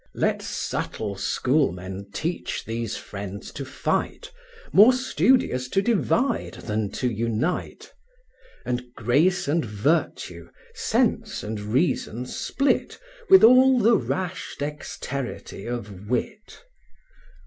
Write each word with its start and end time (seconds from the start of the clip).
Let 0.15 0.41
subtle 0.41 1.15
schoolmen 1.15 2.09
teach 2.11 2.65
these 2.65 2.97
friends 2.97 3.51
to 3.51 3.63
fight, 3.63 4.31
More 4.73 4.93
studious 4.93 5.69
to 5.69 5.81
divide 5.83 6.53
than 6.55 6.89
to 6.93 7.07
unite; 7.07 7.93
And 8.65 8.95
grace 8.95 9.47
and 9.47 9.63
virtue, 9.63 10.49
sense 10.73 11.43
and 11.43 11.59
reason 11.59 12.25
split, 12.25 12.97
With 13.29 13.43
all 13.43 13.77
the 13.77 13.95
rash 13.95 14.55
dexterity 14.57 15.67
of 15.67 16.09
wit. 16.09 16.63